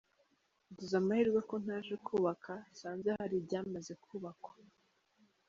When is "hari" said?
3.19-3.35